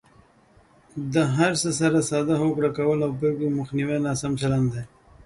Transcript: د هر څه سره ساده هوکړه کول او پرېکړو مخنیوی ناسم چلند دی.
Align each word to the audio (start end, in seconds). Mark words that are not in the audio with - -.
د 1.13 1.15
هر 1.35 1.51
څه 1.61 1.69
سره 1.79 1.99
ساده 2.09 2.35
هوکړه 2.43 2.69
کول 2.77 2.99
او 3.05 3.11
پرېکړو 3.19 3.55
مخنیوی 3.59 3.97
ناسم 4.07 4.31
چلند 4.41 4.67
دی. 4.73 4.83